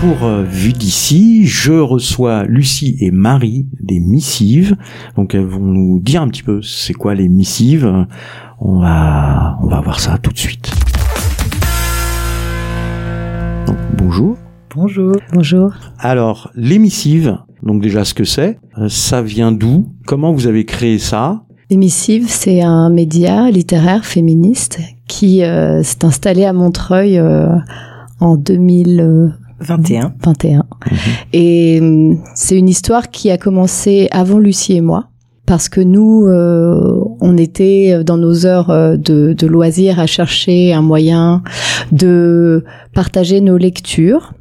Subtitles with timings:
[0.00, 4.76] pour euh, Vue d'ici, je reçois Lucie et Marie des missives.
[5.16, 8.06] Donc elles vont nous dire un petit peu c'est quoi les missives.
[8.60, 10.70] On va on va voir ça tout de suite.
[13.66, 14.36] Donc, bonjour.
[14.74, 15.16] Bonjour.
[15.32, 15.72] Bonjour.
[15.98, 19.88] Alors, les missives, donc déjà ce que c'est, euh, ça vient d'où?
[20.06, 21.42] Comment vous avez créé ça?
[21.70, 27.48] L'émissive, c'est un média littéraire féministe qui euh, s'est installé à Montreuil euh,
[28.20, 29.47] en 2021.
[29.60, 30.14] 21.
[31.32, 35.08] Et euh, c'est une histoire qui a commencé avant Lucie et moi.
[35.46, 40.74] Parce que nous, euh, on était dans nos heures euh, de, de loisirs à chercher
[40.74, 41.42] un moyen
[41.90, 44.34] de partager nos lectures,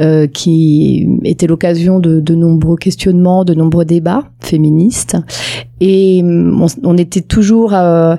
[0.00, 5.16] euh, qui était l'occasion de, de nombreux questionnements, de nombreux débats féministes.
[5.80, 8.16] Et euh, on, on était toujours euh,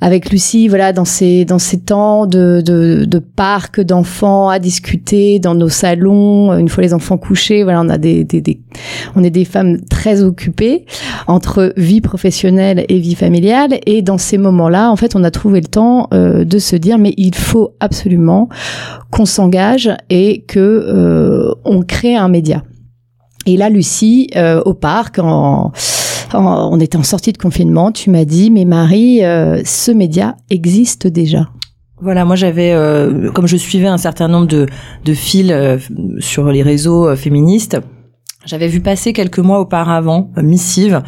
[0.00, 5.38] avec Lucie, voilà, dans ces dans ces temps de de, de parc d'enfants à discuter
[5.38, 6.52] dans nos salons.
[6.58, 8.60] Une fois les enfants couchés, voilà, on a des, des, des
[9.14, 10.84] on est des femmes très occupées
[11.26, 13.78] entre vie professionnelle et vie familiale.
[13.86, 16.98] Et dans ces moments-là, en fait, on a trouvé le temps euh, de se dire,
[16.98, 18.48] mais il faut absolument
[19.10, 22.62] qu'on s'engage et que euh, on crée un média.
[23.46, 25.72] Et là, Lucie, euh, au parc, en,
[26.38, 31.06] on était en sortie de confinement, tu m'as dit, mais Marie, euh, ce média existe
[31.06, 31.48] déjà.
[32.00, 34.66] Voilà, moi j'avais, euh, comme je suivais un certain nombre de,
[35.14, 35.78] fils euh,
[36.18, 37.78] sur les réseaux féministes,
[38.46, 41.02] j'avais vu passer quelques mois auparavant euh, Missive,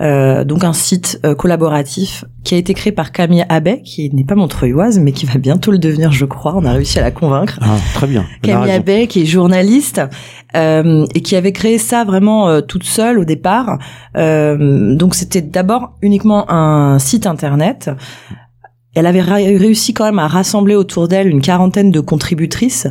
[0.00, 4.24] euh, donc un site euh, collaboratif qui a été créé par Camille Abbé, qui n'est
[4.24, 6.54] pas montreuilloise, mais qui va bientôt le devenir, je crois.
[6.56, 7.58] On a réussi à la convaincre.
[7.62, 8.24] Ah, très bien.
[8.42, 8.70] Camille.
[8.70, 10.00] Abbé, qui est journaliste
[10.54, 13.78] euh, et qui avait créé ça vraiment euh, toute seule au départ.
[14.16, 17.90] Euh, donc c'était d'abord uniquement un site internet.
[18.94, 22.86] Elle avait réussi quand même à rassembler autour d'elle une quarantaine de contributrices.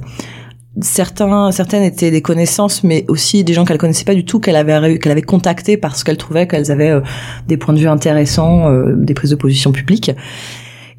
[0.81, 4.55] Certains, certaines étaient des connaissances, mais aussi des gens qu'elle connaissait pas du tout, qu'elle
[4.55, 7.01] avait qu'elle avait contacté parce qu'elle trouvait qu'elles avaient euh,
[7.47, 10.11] des points de vue intéressants, euh, des prises de position publiques.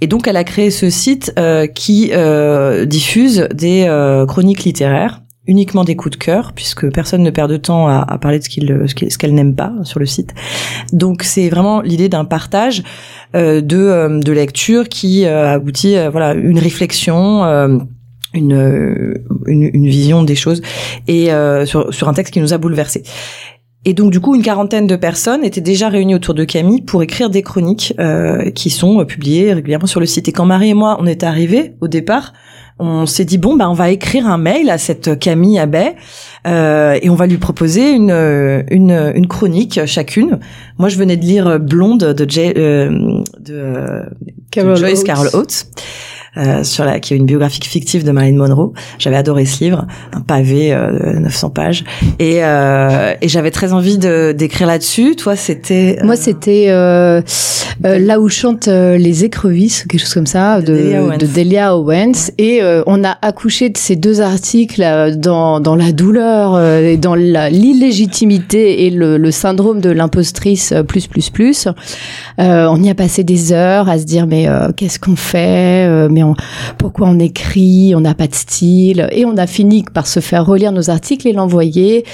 [0.00, 5.22] Et donc, elle a créé ce site euh, qui euh, diffuse des euh, chroniques littéraires,
[5.46, 8.44] uniquement des coups de cœur, puisque personne ne perd de temps à, à parler de
[8.44, 10.34] ce qu'il, ce qu'elle n'aime pas sur le site.
[10.92, 12.82] Donc, c'est vraiment l'idée d'un partage
[13.34, 13.60] de,
[14.20, 17.80] de lecture qui aboutit, voilà, une réflexion.
[18.34, 19.14] Une, euh,
[19.46, 20.60] une, une vision des choses
[21.08, 23.02] et euh, sur, sur un texte qui nous a bouleversés.
[23.86, 27.02] Et donc du coup, une quarantaine de personnes étaient déjà réunies autour de Camille pour
[27.02, 30.26] écrire des chroniques euh, qui sont euh, publiées régulièrement sur le site.
[30.26, 32.32] Et quand Marie et moi, on est arrivés au départ,
[32.78, 35.92] on s'est dit bon bah on va écrire un mail à cette Camille Abbé
[36.46, 40.40] euh, et on va lui proposer une euh, une, une chronique chacune.
[40.78, 42.88] Moi, je venais de lire Blonde de, J- euh,
[43.38, 44.02] de,
[44.56, 45.04] de Joyce.
[45.04, 45.66] Carol Oates.
[46.36, 48.72] Euh, sur la qui est une biographie fictive de Marilyn Monroe.
[48.98, 51.84] J'avais adoré ce livre, un pavé euh, de 900 pages,
[52.18, 55.16] et, euh, et j'avais très envie de d'écrire là-dessus.
[55.16, 57.20] Toi, c'était Moi, c'était euh,
[57.84, 61.18] euh, là où chantent les écrevisses, quelque chose comme ça, de, Delia Owens.
[61.18, 62.30] de Delia Owens.
[62.38, 64.82] Et euh, on a accouché de ces deux articles
[65.16, 70.74] dans, dans la douleur euh, et dans la- l'illégitimité et le, le syndrome de l'impostrice
[70.88, 71.68] plus plus plus.
[72.40, 76.08] Euh, on y a passé des heures à se dire mais euh, qu'est-ce qu'on fait?
[76.10, 76.22] Mais
[76.78, 79.08] pourquoi on écrit On n'a pas de style.
[79.12, 82.04] Et on a fini par se faire relire nos articles et l'envoyer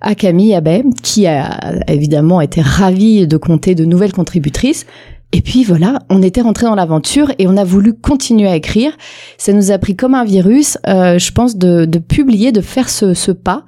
[0.00, 1.58] à Camille Abbé, qui a
[1.88, 4.86] évidemment été ravie de compter de nouvelles contributrices.
[5.32, 8.92] Et puis voilà, on était rentré dans l'aventure et on a voulu continuer à écrire.
[9.38, 13.32] Ça nous a pris comme un virus, euh, je pense, de, publier, de faire ce,
[13.32, 13.64] pas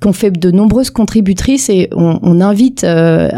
[0.00, 3.30] qu'on fait de nombreuses contributrices et on, on invite euh,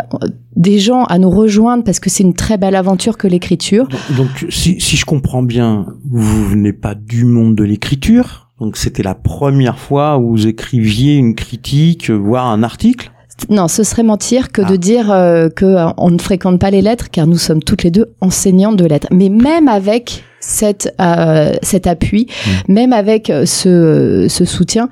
[0.56, 3.88] des gens à nous rejoindre parce que c'est une très belle aventure que l'écriture.
[3.88, 8.50] Donc, donc, si, si je comprends bien, vous venez pas du monde de l'écriture.
[8.60, 13.10] Donc c'était la première fois où vous écriviez une critique, voire un article?
[13.48, 14.70] Non, ce serait mentir que Ah.
[14.70, 17.84] de dire euh, que euh, on ne fréquente pas les lettres, car nous sommes toutes
[17.84, 19.06] les deux enseignantes de lettres.
[19.10, 22.26] Mais même avec cette, euh, cet appui,
[22.66, 24.88] même avec euh, ce, ce soutien,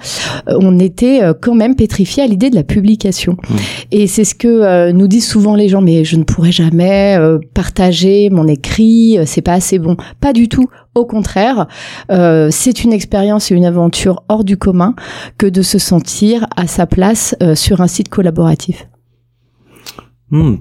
[0.49, 3.37] euh, on était euh, quand même pétrifiés à l'idée de la publication.
[3.49, 3.57] Mm.
[3.93, 7.17] Et c'est ce que euh, nous disent souvent les gens, mais je ne pourrai jamais
[7.19, 9.97] euh, partager mon écrit, c'est pas assez bon.
[10.21, 10.69] Pas du tout.
[10.95, 11.69] Au contraire,
[12.11, 14.95] euh, c'est une expérience et une aventure hors du commun
[15.39, 18.89] que de se sentir à sa place euh, sur un site collaboratif.
[20.31, 20.57] Hmm,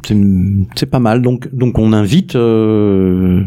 [0.75, 1.21] c'est pas mal.
[1.21, 3.41] Donc, donc on invite euh,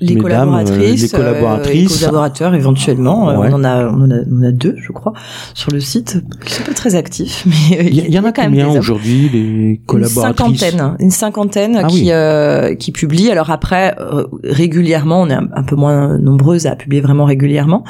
[0.00, 1.92] les mesdames, collaboratrices, euh, les collaboratrices.
[1.92, 3.30] euh, et collaborateurs éventuellement.
[3.30, 3.48] Euh, Ouais.
[3.52, 5.12] On en a, on en a, on en a deux, je crois,
[5.54, 6.20] sur le site.
[6.44, 8.68] Ils sont pas très actifs, mais euh, Il y, y en a quand même combien
[8.78, 12.10] aujourd'hui les Une collaboratrices cinquantaine, une cinquantaine Ah qui oui.
[12.10, 13.30] euh, qui publie.
[13.30, 17.84] Alors après, euh, régulièrement, on est un, un peu moins nombreuses à publier vraiment régulièrement,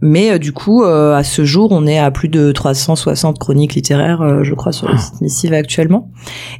[0.00, 4.54] Mais du coup, à ce jour, on est à plus de 360 chroniques littéraires, je
[4.54, 6.10] crois, sur le site Missive actuellement.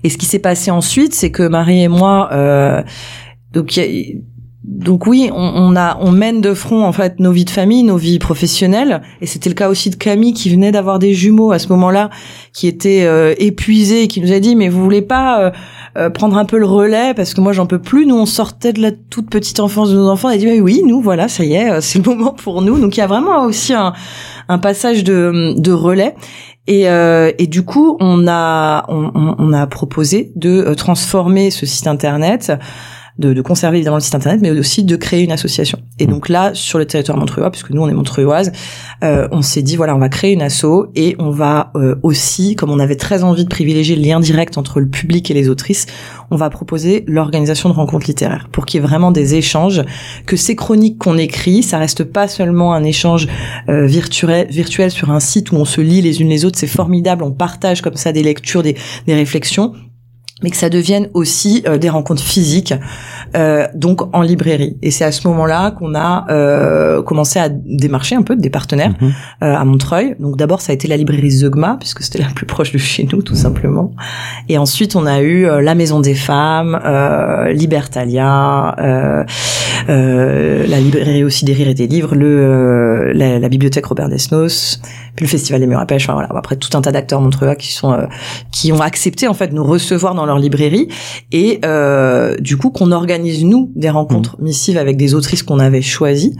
[0.05, 2.85] Et ce qui s'est passé ensuite, c'est que Marie et moi,
[3.53, 3.81] donc
[4.71, 7.97] donc oui, on, a, on mène de front en fait nos vies de famille, nos
[7.97, 11.59] vies professionnelles, et c'était le cas aussi de Camille qui venait d'avoir des jumeaux à
[11.59, 12.09] ce moment-là,
[12.53, 15.51] qui était euh, épuisée, qui nous a dit mais vous voulez pas euh,
[15.99, 17.15] euh, prendre un peu le relais?
[17.15, 18.07] Parce que moi j'en peux plus.
[18.07, 20.83] Nous on sortait de la toute petite enfance de nos enfants, et dit bah oui
[20.87, 22.79] nous voilà ça y est c'est le moment pour nous.
[22.79, 23.93] Donc il y a vraiment aussi un,
[24.49, 26.15] un passage de, de relais.
[26.69, 32.53] Et, et, du coup, on a, on, on a proposé de transformer ce site internet
[33.21, 35.79] de, de, conserver évidemment le site internet, mais aussi de créer une association.
[35.99, 38.53] Et donc là, sur le territoire montreuillois, puisque nous on est montreuilloise,
[39.05, 42.57] euh, on s'est dit voilà, on va créer une asso et on va euh, aussi,
[42.57, 45.49] comme on avait très envie de privilégier le lien direct entre le public et les
[45.49, 45.87] autrices,
[46.31, 49.83] on va proposer l'organisation de rencontres littéraires pour qu'il y ait vraiment des échanges,
[50.27, 53.29] que ces chroniques qu'on écrit, ça reste pas seulement un échange
[53.69, 56.67] euh, virtuel, virtuel sur un site où on se lit les unes les autres, c'est
[56.67, 58.77] formidable, on partage comme ça des lectures, des,
[59.07, 59.75] des réflexions,
[60.43, 62.75] mais que ça devienne aussi euh, des rencontres physiques,
[63.37, 64.77] euh, donc en librairie.
[64.83, 68.95] Et c'est à ce moment-là qu'on a euh, commencé à démarcher un peu des partenaires
[69.01, 69.13] mhm.
[69.43, 70.17] euh, à Montreuil.
[70.19, 73.07] Donc d'abord, ça a été la librairie Zeugma, puisque c'était la plus proche de chez
[73.13, 73.93] nous, tout simplement.
[74.49, 76.79] Et ensuite, on a eu la Maison des Femmes,
[77.53, 78.75] Libertalia,
[79.89, 84.81] la librairie aussi des Rires et des Livres, le, la, la, bibliothèque Robert Desnos,
[85.17, 86.05] puis le Festival des Murs à Pêche.
[86.05, 86.29] Enfin, voilà.
[86.35, 87.97] Après, tout un tas d'acteurs montreuillois qui sont
[88.53, 90.89] qui ont accepté en fait de nous recevoir dans leur librairie
[91.33, 94.45] et euh, du coup qu'on organise nous des rencontres mmh.
[94.45, 96.37] missives avec des autrices qu'on avait choisies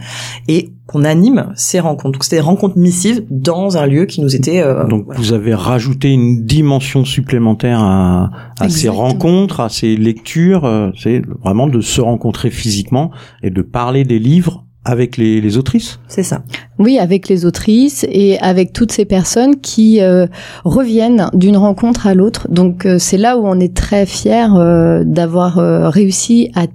[0.47, 2.13] et qu'on anime ces rencontres.
[2.13, 4.61] Donc c'était des rencontres missives dans un lieu qui nous était.
[4.61, 8.29] Euh, Donc vous avez rajouté une dimension supplémentaire à,
[8.59, 10.65] à ces rencontres, à ces lectures.
[10.65, 15.57] Euh, c'est vraiment de se rencontrer physiquement et de parler des livres avec les, les
[15.57, 15.99] autrices?
[16.07, 16.43] C'est ça.
[16.79, 20.25] Oui, avec les autrices et avec toutes ces personnes qui euh,
[20.63, 22.47] reviennent d'une rencontre à l'autre.
[22.49, 25.57] Donc euh, c'est là où on est très fier euh, d'avoir
[25.91, 26.65] réussi à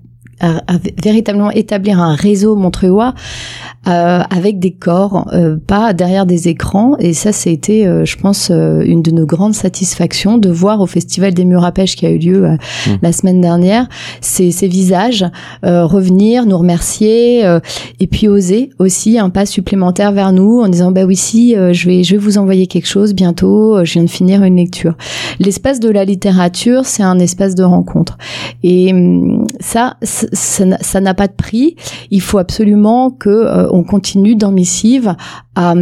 [0.41, 0.61] à,
[1.03, 3.15] véritablement établir un réseau montreuillois
[3.89, 6.97] euh, avec des corps, euh, pas derrière des écrans.
[6.99, 10.87] Et ça, c'était, euh, je pense, euh, une de nos grandes satisfactions de voir au
[10.87, 12.91] Festival des Murs à Pêche qui a eu lieu mmh.
[13.01, 13.89] la semaine dernière
[14.21, 15.25] ces, ces visages
[15.63, 17.45] revenir, nous remercier
[18.01, 21.87] et puis oser aussi un pas supplémentaire vers nous en disant bah oui si je
[21.87, 23.85] vais je vais vous envoyer quelque chose bientôt.
[23.85, 24.95] je viens de finir une lecture.
[25.39, 28.19] L'espace de la littérature, c'est un espace de rencontre.
[28.63, 29.97] Et hum, ça
[30.33, 31.77] ça n'a pas de prix.
[32.11, 35.15] Il faut absolument que euh, on continue dans Missive
[35.55, 35.75] à,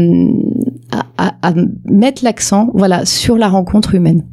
[0.93, 1.55] à, à
[1.85, 4.25] mettre l'accent, voilà, sur la rencontre humaine.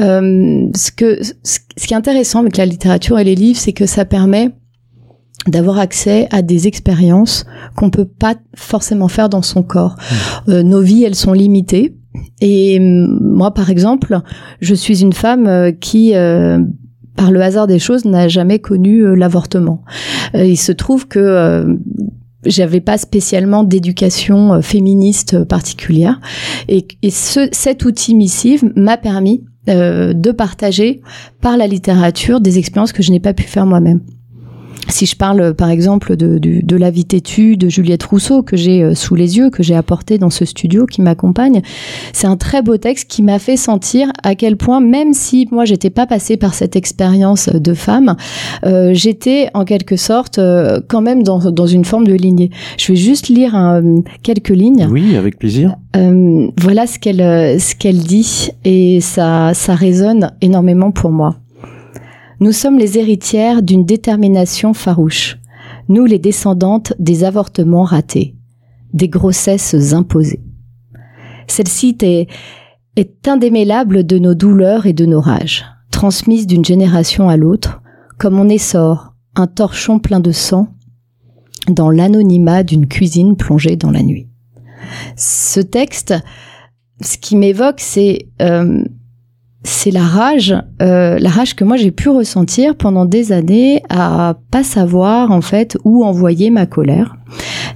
[0.00, 3.86] Euh, ce que ce qui est intéressant avec la littérature et les livres, c'est que
[3.86, 4.50] ça permet
[5.48, 7.46] d'avoir accès à des expériences
[7.76, 9.96] qu'on peut pas forcément faire dans son corps.
[9.96, 10.50] Mmh.
[10.50, 11.96] Euh, nos vies, elles sont limitées.
[12.40, 14.20] Et moi, par exemple,
[14.60, 16.12] je suis une femme qui,
[17.16, 19.82] par le hasard des choses, n'a jamais connu euh, l'avortement.
[20.34, 21.74] Euh, il se trouve que euh,
[22.44, 26.20] j'avais pas spécialement d'éducation féministe particulière
[26.68, 31.02] et, ce, cet outil missive m'a permis de partager
[31.40, 34.00] par la littérature des expériences que je n'ai pas pu faire moi-même.
[34.92, 38.58] Si je parle par exemple de, de, de La vie têtue de Juliette Rousseau que
[38.58, 41.62] j'ai euh, sous les yeux, que j'ai apporté dans ce studio qui m'accompagne,
[42.12, 45.64] c'est un très beau texte qui m'a fait sentir à quel point, même si moi
[45.64, 48.16] j'étais pas passée par cette expérience de femme,
[48.66, 52.50] euh, j'étais en quelque sorte euh, quand même dans, dans une forme de lignée.
[52.76, 53.58] Je vais juste lire
[54.22, 54.88] quelques lignes.
[54.90, 55.74] Oui, avec plaisir.
[55.94, 61.36] voilà ce qu'elle ce qu'elle dit et ça ça résonne énormément pour moi.
[62.42, 65.38] Nous sommes les héritières d'une détermination farouche,
[65.88, 68.34] nous les descendantes des avortements ratés,
[68.92, 70.42] des grossesses imposées.
[71.46, 72.26] Celle-ci est,
[72.96, 77.80] est indémêlable de nos douleurs et de nos rages, transmises d'une génération à l'autre,
[78.18, 80.66] comme on essor un torchon plein de sang
[81.68, 84.26] dans l'anonymat d'une cuisine plongée dans la nuit.
[85.14, 86.12] Ce texte,
[87.02, 88.82] ce qui m'évoque, c'est euh,
[89.64, 94.36] c'est la rage, euh, la rage que moi j'ai pu ressentir pendant des années à
[94.50, 97.16] pas savoir en fait où envoyer ma colère.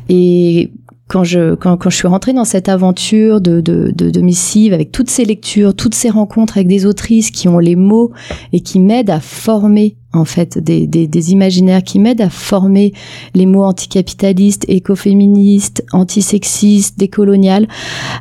[0.08, 0.72] Et
[1.08, 4.72] quand je quand, quand je suis rentrée dans cette aventure de, de, de, de missive
[4.72, 8.12] avec toutes ces lectures, toutes ces rencontres avec des autrices qui ont les mots
[8.52, 12.92] et qui m'aident à former en fait, des, des, des imaginaires qui m'aident à former
[13.34, 17.68] les mots anticapitalistes, écoféministes, antisexistes, décoloniales.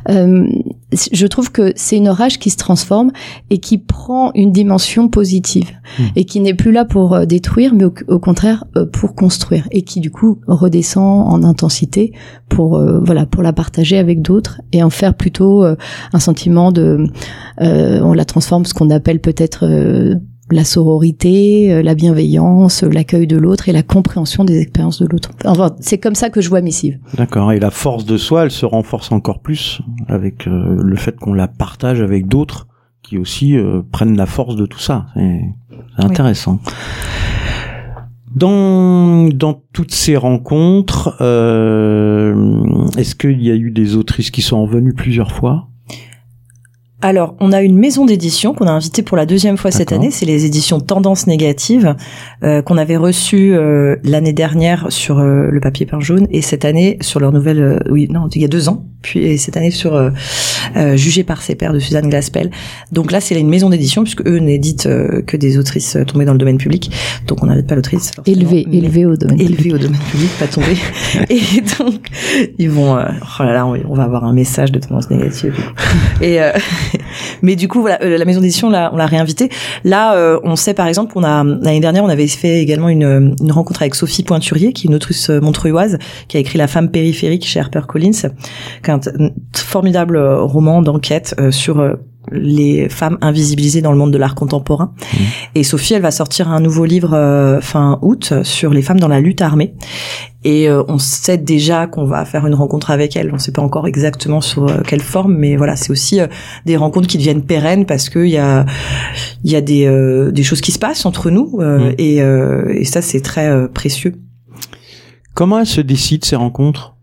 [0.10, 0.48] Euh,
[1.12, 3.12] je trouve que c'est une orage qui se transforme
[3.50, 6.04] et qui prend une dimension positive Mmh.
[6.16, 9.68] et qui n'est plus là pour euh, détruire, mais au, au contraire euh, pour construire
[9.72, 12.12] et qui du coup redescend en intensité
[12.50, 15.75] pour euh, voilà pour la partager avec d'autres et en faire plutôt euh,
[16.12, 17.06] un sentiment de
[17.62, 20.16] euh, on la transforme ce qu'on appelle peut-être euh,
[20.52, 25.08] la sororité, euh, la bienveillance, euh, l'accueil de l'autre et la compréhension des expériences de
[25.08, 25.32] l'autre.
[25.46, 27.00] Enfin, c'est comme ça que je vois Missive.
[27.18, 27.52] D'accord.
[27.52, 31.34] Et la force de soi, elle se renforce encore plus avec euh, le fait qu'on
[31.34, 32.68] la partage avec d'autres
[33.02, 35.08] qui aussi euh, prennent la force de tout ça.
[35.14, 35.42] C'est
[35.98, 36.60] intéressant.
[38.36, 44.62] Dans, dans toutes ces rencontres, euh, est-ce qu'il y a eu des autrices qui sont
[44.64, 45.70] revenues plusieurs fois?
[47.08, 50.10] Alors, on a une maison d'édition qu'on a invitée pour la deuxième fois cette année.
[50.10, 51.96] C'est les éditions Tendance Négative
[52.44, 56.66] euh, qu'on avait reçues euh, l'année dernière sur euh, le papier peint jaune et cette
[56.66, 57.62] année sur leur nouvelle.
[57.62, 58.86] euh, oui, non, il y a deux ans.
[59.04, 60.10] Puis et cette année sur euh,
[60.78, 62.50] euh, Jugé par ses pairs de Suzanne Glaspel.
[62.92, 66.32] Donc là, c'est une maison d'édition puisque eux n'éditent euh, que des autrices tombées dans
[66.34, 66.90] le domaine public.
[67.28, 68.10] Donc on n'invite pas l'autrice.
[68.16, 69.40] forcément, Élevé, mais- élevé au domaine.
[69.40, 70.76] élevé au domaine public, pas tombé.
[71.30, 72.08] et donc,
[72.58, 73.04] ils vont, euh,
[73.40, 75.54] oh là là, on, on va avoir un message de tendance négative.
[76.20, 76.52] Et euh,
[77.42, 79.50] mais du coup, voilà, euh, la maison d'édition, là, on l'a réinvité.
[79.84, 83.36] Là, euh, on sait par exemple qu'on a l'année dernière, on avait fait également une,
[83.42, 85.98] une rencontre avec Sophie Pointurier, qui est une autrice euh, montreuilloise,
[86.28, 89.00] qui a écrit La femme périphérique chez HarperCollins, qui est un
[89.56, 91.98] formidable euh, roman d'enquête sur
[92.32, 94.94] les femmes invisibilisées dans le monde de l'art contemporain.
[95.53, 99.08] Et Sophie, elle va sortir un nouveau livre euh, fin août sur les femmes dans
[99.08, 99.74] la lutte armée.
[100.44, 103.32] Et euh, on sait déjà qu'on va faire une rencontre avec elle.
[103.32, 106.20] On ne sait pas encore exactement sur euh, quelle forme, mais voilà, c'est aussi
[106.65, 108.65] des rencontres qui deviennent pérennes parce qu'il y a
[109.44, 111.96] il y a des euh, des choses qui se passent entre nous euh, Mm.
[111.98, 114.15] et euh, et ça c'est très précieux.
[115.34, 116.95] Comment elles se décident ces rencontres?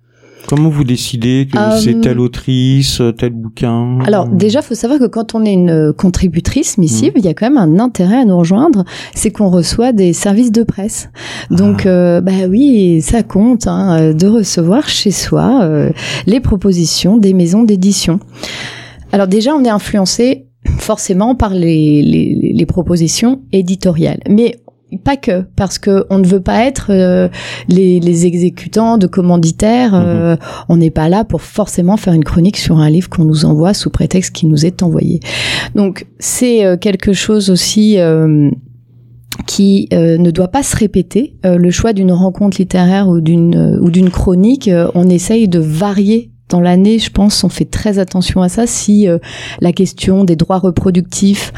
[0.49, 5.07] Comment vous décidez que Euh, c'est telle autrice, tel bouquin Alors déjà, faut savoir que
[5.07, 7.19] quand on est une euh, contributrice missive, Mmh.
[7.19, 8.85] il y a quand même un intérêt à nous rejoindre,
[9.15, 11.09] c'est qu'on reçoit des services de presse.
[11.51, 11.89] Donc, Ah.
[11.89, 15.91] euh, bah oui, ça compte hein, euh, de recevoir chez soi euh,
[16.27, 18.21] les propositions des maisons d'édition.
[19.13, 20.47] Alors déjà, on est influencé
[20.79, 24.57] forcément par les, les, les propositions éditoriales, mais
[24.99, 27.29] pas que, parce que on ne veut pas être euh,
[27.69, 29.95] les, les exécutants de commanditaires.
[29.95, 30.37] euh,
[30.69, 33.75] on n'est pas là pour forcément faire une chronique sur un livre qu'on nous envoie
[33.75, 35.21] sous prétexte qu'il nous est envoyé.
[35.75, 37.99] Donc c'est euh, quelque chose aussi.
[37.99, 38.51] euh,
[39.47, 41.37] qui euh, ne doit pas se répéter.
[41.47, 45.49] Euh, le choix d'une rencontre littéraire ou d'une euh, ou d'une chronique, euh, on essaye
[45.49, 48.67] de varier dans l'année, je pense, on fait très attention à ça.
[48.67, 49.19] Si euh,
[49.61, 51.53] la question des droits reproductifs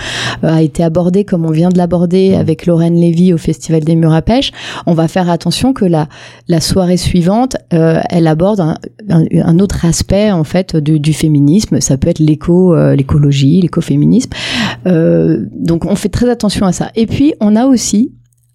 [0.45, 3.97] euh, a été abordée comme on vient de l'aborder avec Lorraine Lévy au Festival des
[3.97, 4.53] Murs à Pêche,
[4.87, 6.09] on va faire attention que la,
[6.47, 8.76] la soirée suivante, euh, elle aborde un,
[9.09, 11.81] un, un autre aspect en fait du, du féminisme.
[11.81, 14.31] Ça peut être l'éco, euh, l'écologie, l'écoféminisme.
[14.87, 16.91] Euh, donc on fait très attention à ça.
[16.95, 18.12] Et puis on a aussi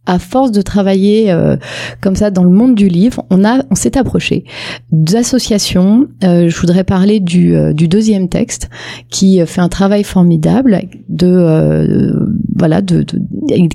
[0.10, 1.56] à force de travailler euh,
[2.02, 4.44] comme ça dans le monde du livre, on a, on s'est approché
[4.92, 6.08] d'associations.
[6.24, 8.70] Euh, je voudrais parler du, euh, deuxième texte
[9.10, 12.14] qui euh, fait un travail formidable de, euh,
[12.58, 13.06] voilà, de,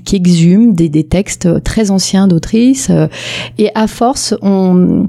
[0.04, 2.90] qui exhume des, des textes très anciens d'autrices.
[3.58, 5.06] et à force, on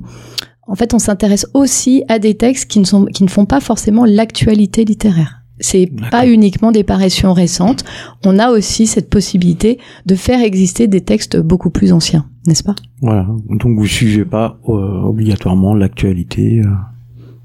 [0.68, 3.60] en fait, on s'intéresse aussi à des textes qui ne sont, qui ne font pas
[3.60, 5.45] forcément l'actualité littéraire.
[5.60, 7.86] C'est pas uniquement des parutions récentes.
[8.26, 12.76] On a aussi cette possibilité de faire exister des textes beaucoup plus anciens, n'est-ce pas?
[13.02, 13.26] Voilà.
[13.50, 14.72] Donc vous suivez pas euh,
[15.02, 16.62] obligatoirement l'actualité.
[16.62, 16.70] euh.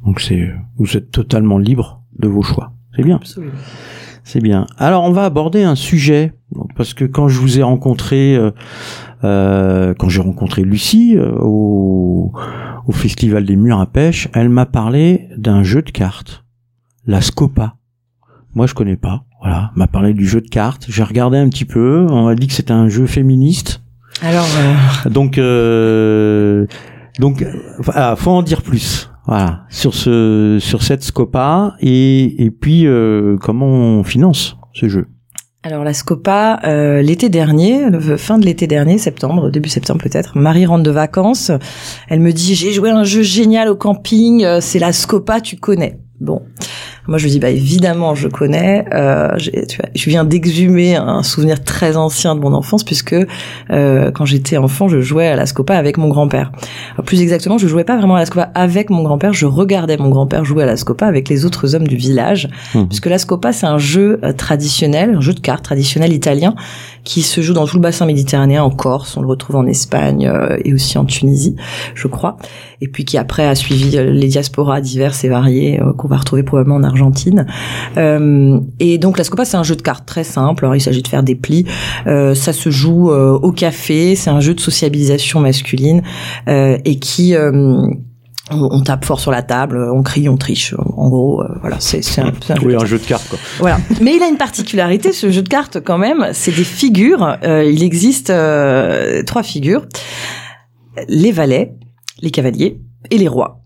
[0.04, 2.72] donc c'est vous êtes totalement libre de vos choix.
[2.96, 3.16] C'est bien.
[3.16, 3.52] Absolument.
[4.24, 4.66] C'est bien.
[4.76, 6.32] Alors on va aborder un sujet
[6.76, 8.50] parce que quand je vous ai rencontré, euh,
[9.24, 12.32] euh, quand j'ai rencontré Lucie euh, au,
[12.86, 16.44] au festival des murs à pêche, elle m'a parlé d'un jeu de cartes,
[17.06, 17.76] la Scopa.
[18.54, 19.24] Moi je connais pas.
[19.40, 20.86] Voilà, m'a parlé du jeu de cartes.
[20.88, 22.06] J'ai regardé un petit peu.
[22.10, 23.82] On m'a dit que c'était un jeu féministe.
[24.22, 26.66] Alors euh, Donc, euh,
[27.18, 27.44] donc,
[27.78, 29.10] voilà, faut en dire plus.
[29.26, 35.06] Voilà, sur ce, sur cette Scopa et et puis euh, comment on finance ce jeu.
[35.62, 40.38] Alors la Scopa, euh, l'été dernier, le fin de l'été dernier, septembre, début septembre peut-être,
[40.38, 41.52] Marie rentre de vacances.
[42.08, 45.56] Elle me dit j'ai joué un jeu génial au camping, euh, c'est la Scopa, tu
[45.56, 46.00] connais.
[46.18, 46.42] Bon,
[47.10, 48.84] Moi, je lui dis, bah évidemment, je connais.
[48.94, 53.16] Euh, tu vois, je viens d'exhumer un souvenir très ancien de mon enfance, puisque
[53.70, 56.52] euh, quand j'étais enfant, je jouais à la Scopa avec mon grand-père.
[57.04, 60.08] Plus exactement, je jouais pas vraiment à la Scopa avec mon grand-père, je regardais mon
[60.08, 62.84] grand-père jouer à la Scopa avec les autres hommes du village, mmh.
[62.84, 66.54] puisque la Scopa, c'est un jeu euh, traditionnel, un jeu de cartes traditionnel italien,
[67.04, 70.26] qui se joue dans tout le bassin méditerranéen, en Corse, on le retrouve en Espagne
[70.26, 71.56] euh, et aussi en Tunisie,
[71.94, 72.36] je crois,
[72.80, 76.18] et puis qui après a suivi euh, les diasporas diverses et variées euh, qu'on va
[76.18, 76.99] retrouver probablement en Argentine.
[77.96, 80.64] Et donc la Scopa, c'est un jeu de cartes très simple.
[80.64, 81.66] Alors il s'agit de faire des plis.
[82.06, 84.16] ça se joue au café.
[84.16, 86.02] C'est un jeu de sociabilisation masculine
[86.46, 87.34] et qui
[88.50, 90.74] on, tape fort sur la table, on crie, on triche.
[90.96, 93.28] En gros, euh, voilà, c'est un, un, oui, un jeu de cartes.
[93.28, 93.38] Quoi.
[93.58, 93.78] Voilà.
[94.00, 96.28] Mais il a une particularité, ce jeu de cartes quand même.
[96.32, 97.36] C'est des figures.
[97.44, 99.86] Euh, il existe euh, trois figures
[101.08, 101.74] les valets,
[102.20, 102.80] les cavaliers
[103.10, 103.62] et les rois.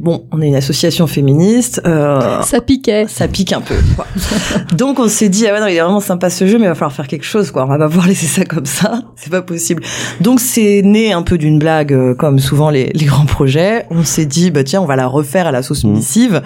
[0.00, 1.82] Bon, on est une association féministe.
[1.84, 3.06] Euh, ça piquait.
[3.06, 3.74] Ça pique un peu.
[3.94, 4.06] Quoi.
[4.76, 6.68] Donc on s'est dit ah ouais non il est vraiment sympa ce jeu mais il
[6.68, 7.64] va falloir faire quelque chose quoi.
[7.64, 9.02] On va pas pouvoir laisser ça comme ça.
[9.16, 9.82] C'est pas possible.
[10.22, 13.84] Donc c'est né un peu d'une blague euh, comme souvent les, les, grands projets.
[13.90, 15.90] On s'est dit bah tiens on va la refaire à la sauce mmh.
[15.90, 16.42] missive.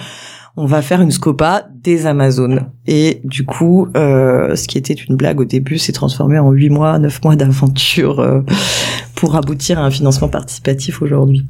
[0.56, 2.66] On va faire une scopa des Amazones.
[2.86, 6.70] Et du coup, euh, ce qui était une blague au début s'est transformé en huit
[6.70, 8.40] mois, neuf mois d'aventure euh,
[9.24, 11.46] pour aboutir à un financement participatif aujourd'hui.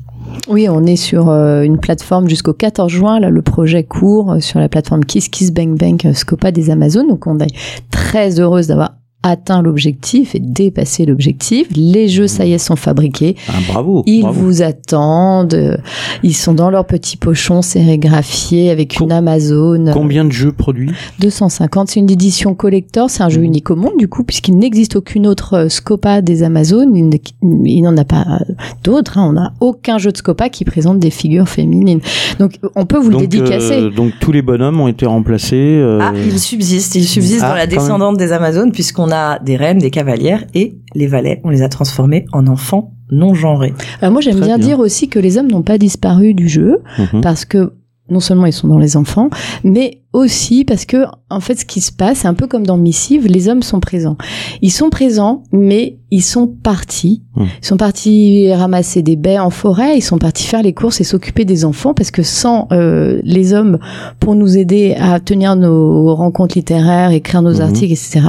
[0.49, 3.19] Oui, on est sur euh, une plateforme jusqu'au 14 juin.
[3.19, 6.71] Là, le projet court euh, sur la plateforme Kiss Kiss Bang Bang euh, Scopa des
[6.71, 7.09] Amazones.
[7.09, 7.53] Donc, on est
[7.91, 8.93] très heureuse d'avoir
[9.25, 11.67] atteint l'objectif et dépassé l'objectif.
[11.75, 13.37] Les jeux, ça y est, sont fabriqués.
[13.49, 14.03] Ah, bravo.
[14.07, 15.81] Ils vous attendent.
[16.23, 19.87] Ils sont dans leurs petits pochons sérigraphiés avec une Amazon.
[19.93, 21.89] Combien de jeux produits 250.
[21.89, 23.09] C'est une édition collector.
[23.09, 23.45] C'est un jeu mmh.
[23.45, 26.95] unique au monde, du coup, puisqu'il n'existe aucune autre euh, Scopa des Amazones.
[27.43, 28.25] Il n'en a pas
[28.83, 29.17] d'autres.
[29.17, 29.27] Hein.
[29.31, 32.01] On n'a aucun jeu de Scopa qui présente des figures féminines.
[32.39, 33.81] Donc, on peut vous le dédicacer.
[33.81, 35.79] Euh, donc, tous les bonhommes ont été remplacés.
[35.81, 35.99] Euh...
[36.03, 36.95] Ah, ils subsistent.
[36.95, 39.11] Ils subsistent ah, dans la descendante des Amazones, puisqu'on
[39.45, 43.75] des reines, des cavalières et les valets, on les a transformés en enfants non genrés.
[44.01, 47.21] Alors moi j'aime bien, dire aussi que les hommes n'ont pas disparu du jeu mhm.
[47.21, 47.75] parce que
[48.11, 49.31] non seulement ils sont dans les enfants,
[49.63, 52.77] mais aussi parce que en fait ce qui se passe, c'est un peu comme dans
[52.77, 54.19] Missive, les hommes sont présents.
[54.61, 57.23] Ils sont présents, mais ils sont partis.
[57.35, 57.47] Hmm.
[57.63, 61.05] Ils sont partis ramasser des baies en forêt, ils sont partis faire les courses et
[61.05, 63.79] s'occuper des enfants parce que sans euh, les hommes
[64.21, 67.63] pour nous aider à tenir nos rencontres littéraires, écrire nos hmm.
[67.63, 68.21] articles, etc.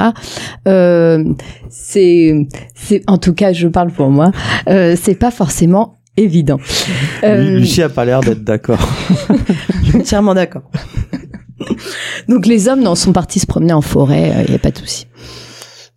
[0.70, 1.24] Euh,
[1.70, 4.32] c'est, c'est en tout cas, je parle pour moi,
[4.70, 6.60] euh, c'est pas forcément évident.
[7.24, 7.60] Euh...
[7.60, 8.80] Lucie a pas l'air d'être d'accord.
[9.84, 10.70] Je suis entièrement d'accord.
[12.28, 14.72] Donc les hommes non, sont partis se promener en forêt, il euh, n'y a pas
[14.72, 15.08] de souci.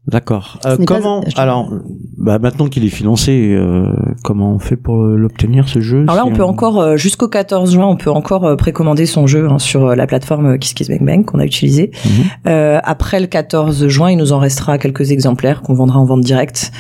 [0.09, 0.59] D'accord.
[0.65, 1.71] Euh, comment alors
[2.17, 3.93] bah, maintenant qu'il est financé, euh,
[4.25, 7.73] comment on fait pour l'obtenir ce jeu Alors là, on peut encore euh, jusqu'au 14
[7.73, 11.91] juin, on peut encore précommander son jeu hein, sur la plateforme KissKissBankBank qu'on a utilisée.
[12.07, 12.81] Mhm.
[12.83, 16.73] après le 14 juin, il nous en restera quelques exemplaires qu'on vendra en vente directe.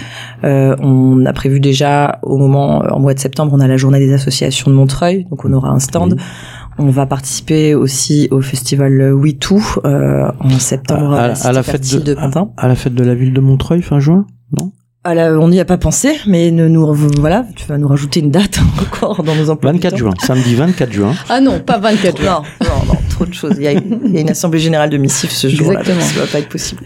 [0.42, 4.14] on a prévu déjà au moment en mois de septembre, on a la journée des
[4.14, 6.16] associations de Montreuil, donc on aura un stand.
[6.78, 12.16] On va participer aussi au festival Witou euh, en septembre à, la fête de,
[12.56, 14.26] À, la fête de la ville de Montreuil fin juin,
[14.58, 14.72] non?
[15.04, 16.84] On n'y a pas pensé, mais ne, nous
[17.18, 19.72] voilà, tu vas nous rajouter une date encore dans nos emplois.
[19.72, 21.14] 24 juin, samedi 24 juin.
[21.28, 22.42] Ah non, pas 24 juin.
[22.60, 23.54] Non, non, non, trop de choses.
[23.56, 26.82] Il y a, une assemblée générale de missifs ce jour-là, ça va pas être possible.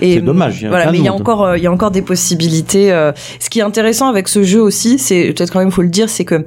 [0.00, 0.64] C'est dommage.
[0.66, 2.92] voilà, mais il y a encore, euh, il y a encore des possibilités.
[2.92, 3.12] Euh.
[3.40, 6.08] ce qui est intéressant avec ce jeu aussi, c'est peut-être quand même faut le dire,
[6.08, 6.44] c'est que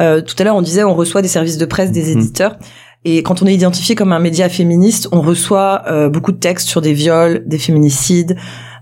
[0.00, 2.18] euh, tout à l'heure on disait on reçoit des services de presse des mhm.
[2.18, 2.56] éditeurs.
[3.04, 6.80] Et quand on est identifié comme un média féministe, on reçoit beaucoup de textes sur
[6.80, 8.36] des viols, des féminicides,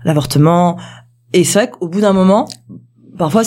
[0.05, 0.77] l'avortement,
[1.33, 2.47] et c'est vrai qu'au bout d'un moment,
[3.21, 3.43] parfois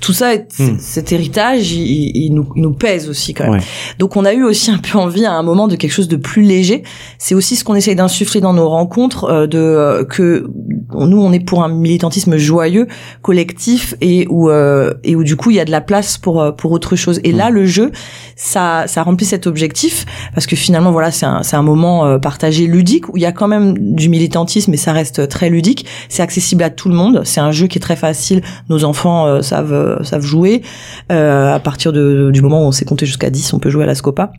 [0.00, 0.78] tout ça, hmm.
[0.78, 3.62] cet héritage, il, nous, nous, pèse aussi quand même.
[3.98, 6.16] Donc on a eu aussi un peu envie à un moment de quelque chose de
[6.16, 6.82] plus léger.
[7.18, 10.46] C'est aussi ce qu'on essaye d'insuffler dans nos rencontres, euh, de euh, que
[10.94, 12.86] nous on est pour un militantisme joyeux,
[13.22, 16.54] collectif et où euh, et où du coup il y a de la place pour
[16.56, 17.20] pour autre chose.
[17.24, 17.54] Et là hmm.
[17.54, 17.92] le jeu,
[18.36, 22.66] ça ça remplit cet objectif parce que finalement voilà c'est un c'est un moment partagé
[22.66, 25.86] ludique où il y a quand même du militantisme et ça reste très ludique.
[26.08, 27.22] C'est accessible à tout le monde.
[27.24, 28.42] C'est un jeu qui est très facile.
[28.68, 30.62] Nos enfants euh, savent euh, savent jouer.
[31.10, 33.84] Euh, à partir de, du moment où on sait compter jusqu'à 10, on peut jouer
[33.84, 34.32] à la Scopa.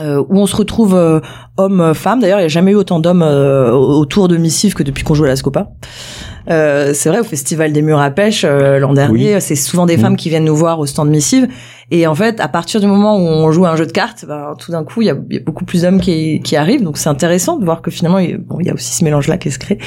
[0.00, 1.20] Euh, où on se retrouve euh,
[1.56, 2.18] homme-femme.
[2.18, 5.24] D'ailleurs, il n'y a jamais eu autant d'hommes autour de Missive que depuis qu'on joue
[5.24, 5.68] à la Scopa.
[6.50, 9.96] Euh, c'est vrai, au Festival des Murs à Pêche, euh, l'an dernier, c'est souvent des
[9.96, 11.48] femmes qui viennent nous voir au stand missive.
[11.90, 14.24] Et en fait, à partir du moment où on joue à un jeu de cartes,
[14.26, 16.82] ben, tout d'un coup, il y a, beaucoup plus d'hommes qui, qui arrivent.
[16.82, 19.36] Donc c'est intéressant de voir que finalement, il, bon, il y a aussi ce mélange-là
[19.36, 19.78] qui se crée.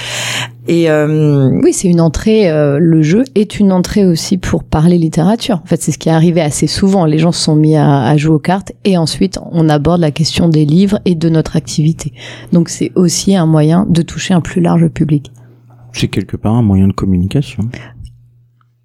[0.67, 1.49] Et euh...
[1.63, 2.49] oui, c'est une entrée.
[2.49, 5.59] Euh, le jeu est une entrée aussi pour parler littérature.
[5.63, 7.05] En fait, c'est ce qui est arrivé assez souvent.
[7.05, 10.11] Les gens se sont mis à, à, jouer aux cartes et ensuite on aborde la
[10.11, 12.13] question des livres et de notre activité.
[12.51, 15.31] Donc c'est aussi un moyen de toucher un plus large public.
[15.97, 17.69] C'est quelque part un moyen de communication.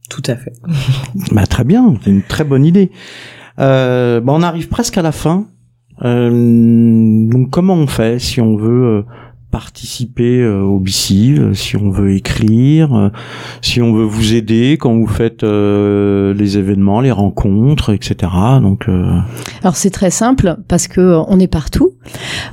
[0.08, 0.52] Tout à fait.
[1.32, 2.90] bah, très bien, c'est une très bonne idée.
[3.58, 5.46] Euh, bah, on arrive presque à la fin.
[6.04, 6.30] Euh,
[7.28, 9.02] donc comment on fait si on veut euh,
[9.52, 13.08] participer euh, au BICIV, si on veut écrire, euh,
[13.60, 18.32] si on veut vous aider quand vous faites euh, les événements, les rencontres, etc.
[18.60, 18.88] Donc,
[19.60, 21.92] alors c'est très simple parce que on est partout.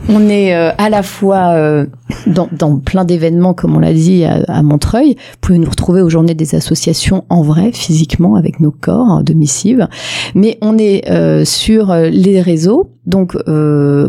[0.07, 1.85] On est à la fois
[2.27, 5.15] dans, dans, plein d'événements, comme on l'a dit à, à, Montreuil.
[5.15, 9.33] Vous pouvez nous retrouver aux journées des associations en vrai, physiquement, avec nos corps de
[9.33, 9.87] missive.
[10.35, 11.03] Mais on est
[11.45, 13.35] sur les réseaux, donc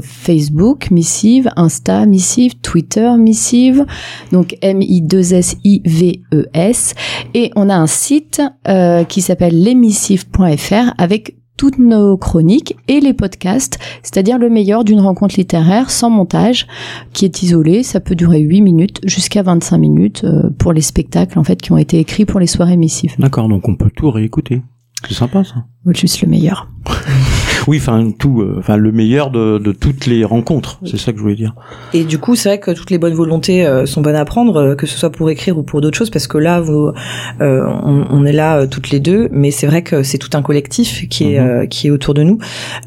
[0.03, 3.85] Facebook, missive, Insta, missive, Twitter Missive,
[4.33, 6.95] donc M-I-2-S-I-V-E-S.
[6.95, 13.01] E Et on a un site euh, qui s'appelle lemissive.fr avec toutes nos chroniques et
[13.01, 16.67] les podcasts, c'est-à-dire le meilleur d'une rencontre littéraire sans montage,
[17.13, 17.83] qui est isolé.
[17.83, 21.71] Ça peut durer 8 minutes jusqu'à 25 minutes euh, pour les spectacles en fait qui
[21.73, 23.15] ont été écrits pour les soirées missives.
[23.19, 24.63] D'accord, donc on peut tout réécouter.
[25.07, 25.67] C'est sympa ça.
[25.93, 26.71] Juste le meilleur.
[27.67, 31.19] oui, enfin tout, euh, enfin le meilleur de, de, toutes les rencontres, c'est ça que
[31.19, 31.55] je voulais dire.
[31.93, 34.57] Et du coup, c'est vrai que toutes les bonnes volontés euh, sont bonnes à prendre,
[34.57, 36.93] euh, que ce soit pour écrire ou pour d'autres choses, parce que là, vous,
[37.41, 41.09] on, on, est là toutes les deux, mais c'est vrai que c'est tout un collectif
[41.09, 41.69] qui est mhm.
[41.69, 42.39] qui est autour de nous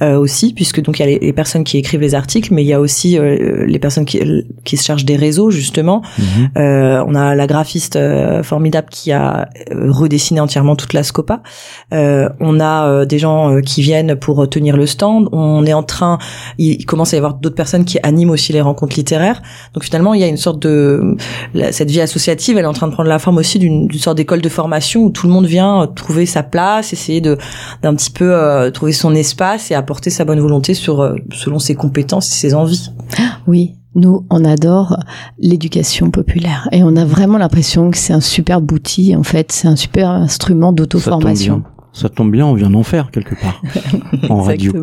[0.02, 2.74] aussi, puisque donc il y a les, personnes qui écrivent les articles, mais il y
[2.74, 4.20] a aussi les personnes qui
[4.64, 6.02] qui se chargent des réseaux justement.
[6.20, 6.50] Mhm.
[6.56, 8.00] on a la graphiste
[8.44, 11.42] formidable qui a redessiné entièrement toute la Scopa.
[11.92, 15.30] on a des gens qui viennent pour tenir le stand.
[15.32, 16.18] On est en train,
[16.58, 19.42] il, commence à y avoir d'autres personnes qui animent aussi les rencontres littéraires.
[19.74, 21.16] Donc finalement, il y a une sorte de
[21.72, 24.42] cette vie associative, elle est en train de prendre la forme aussi d'une sorte d'école
[24.42, 27.38] de formation où tout le monde vient trouver sa place, essayer de
[27.82, 31.76] d'un petit peu euh, trouver son espace et apporter sa bonne volonté sur selon ses
[31.76, 32.92] compétences et ses envies.
[33.48, 34.98] Oui, nous, on adore
[35.38, 39.16] l'éducation populaire et on a vraiment l'impression que c'est un super outil.
[39.16, 41.64] En fait, c'est un super instrument d'auto-formation.
[41.94, 43.62] Ça tombe bien, on vient d'en faire quelque part
[44.30, 44.74] en radio.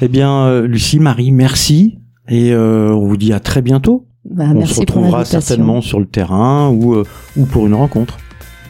[0.00, 4.06] Eh bien, euh, Lucie, Marie, merci et euh, on vous dit à très bientôt.
[4.28, 7.04] Bah, on se retrouvera certainement sur le terrain ou, euh,
[7.36, 8.16] ou pour une rencontre.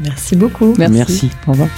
[0.00, 0.74] Merci beaucoup.
[0.76, 0.94] merci.
[0.94, 1.30] merci.
[1.46, 1.68] Au revoir.